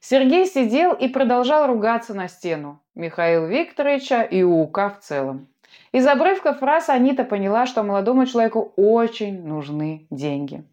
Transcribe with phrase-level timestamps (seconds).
[0.00, 2.82] Сергей сидел и продолжал ругаться на стену.
[2.96, 5.46] Михаил Викторовича и УК в целом.
[5.92, 10.64] Из обрывка фраз Анита поняла, что молодому человеку очень нужны деньги.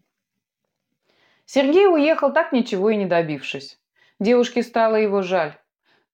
[1.46, 3.78] Сергей уехал так ничего и не добившись.
[4.18, 5.52] Девушке стало его жаль.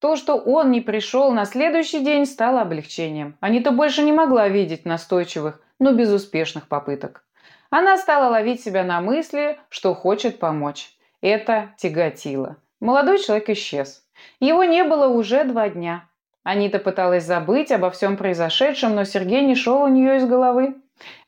[0.00, 3.38] То, что он не пришел на следующий день, стало облегчением.
[3.40, 7.24] Анита больше не могла видеть настойчивых, но безуспешных попыток.
[7.70, 10.90] Она стала ловить себя на мысли, что хочет помочь.
[11.20, 12.56] Это тяготило.
[12.80, 14.04] Молодой человек исчез.
[14.40, 16.08] Его не было уже два дня.
[16.42, 20.74] Анита пыталась забыть обо всем произошедшем, но Сергей не шел у нее из головы.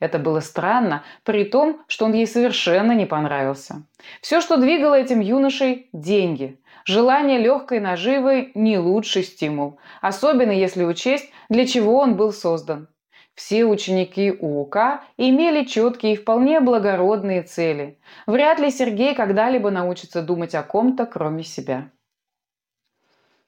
[0.01, 3.83] Это было странно, при том, что он ей совершенно не понравился.
[4.21, 6.59] Все, что двигало этим юношей– деньги.
[6.85, 12.89] Желание легкой наживы– не лучший стимул, особенно если учесть, для чего он был создан.
[13.35, 17.99] Все ученики УК имели четкие и вполне благородные цели.
[18.27, 21.91] Вряд ли Сергей когда-либо научится думать о ком-то, кроме себя.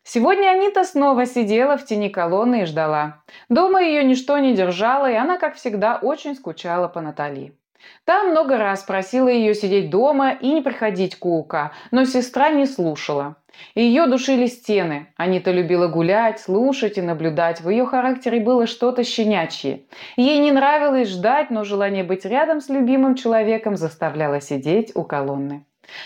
[0.03, 3.23] Сегодня Анита снова сидела в тени колонны и ждала.
[3.49, 7.59] Дома ее ничто не держало, и она, как всегда, очень скучала по Натали.
[8.05, 12.67] Та много раз просила ее сидеть дома и не приходить к УК, но сестра не
[12.67, 13.37] слушала.
[13.75, 15.07] Ее душили стены.
[15.17, 17.61] Анита любила гулять, слушать и наблюдать.
[17.61, 19.85] В ее характере было что-то щенячье.
[20.17, 25.65] Ей не нравилось ждать, но желание быть рядом с любимым человеком заставляло сидеть у колонны.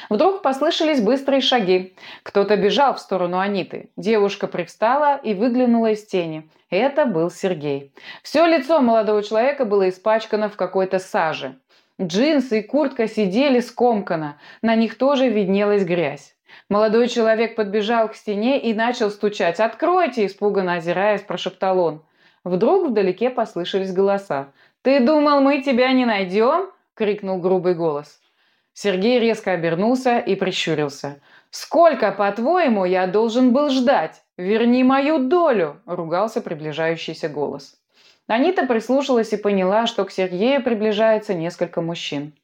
[0.09, 1.95] Вдруг послышались быстрые шаги.
[2.23, 3.91] Кто-то бежал в сторону Аниты.
[3.97, 6.49] Девушка привстала и выглянула из тени.
[6.71, 7.93] Это был Сергей.
[8.23, 11.57] Все лицо молодого человека было испачкано в какой-то саже.
[12.01, 16.37] Джинсы и куртка сидели скомканно, на них тоже виднелась грязь.
[16.69, 19.59] Молодой человек подбежал к стене и начал стучать.
[19.59, 22.03] «Откройте!»– испуганно озираясь, прошептал он.
[22.45, 24.53] Вдруг вдалеке послышались голоса.
[24.83, 28.21] «Ты думал, мы тебя не найдем?»– крикнул грубый голос.
[28.81, 31.21] Сергей резко обернулся и прищурился.
[31.51, 34.23] «Сколько, по-твоему, я должен был ждать?
[34.37, 37.75] Верни мою долю!»– ругался приближающийся голос.
[38.29, 42.35] Анита прислушалась и поняла, что к Сергею приближается несколько мужчин.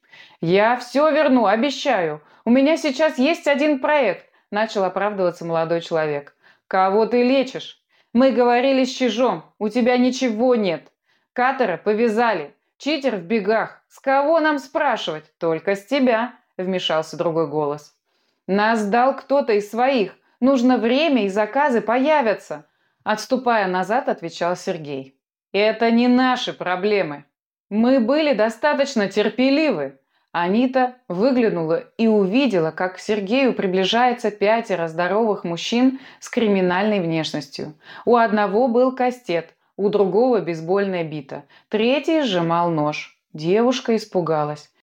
[0.40, 2.20] «Я все верну, обещаю.
[2.44, 6.34] У меня сейчас есть один проект»,– начал оправдываться молодой человек.
[6.66, 7.80] «Кого ты лечишь?
[8.12, 10.90] Мы говорили с Чижом, у тебя ничего нет.
[11.32, 15.24] Катера повязали, читер в бегах, «С кого нам спрашивать?
[15.38, 17.94] Только с тебя»,– вмешался другой голос.
[18.46, 20.12] «Нас дал кто-то из своих.
[20.40, 22.66] Нужно время, и заказы появятся»,–
[23.04, 25.18] отступая назад, отвечал Сергей.
[25.52, 27.24] «Это не наши проблемы.
[27.70, 29.98] Мы были достаточно терпеливы».
[30.32, 37.74] Анита выглянула и увидела, как к Сергею приближается пятеро здоровых мужчин с криминальной внешностью.
[38.04, 43.18] У одного был кастет, у другого бейсбольная бита, третий сжимал нож.
[43.32, 44.70] Девушка испугалась.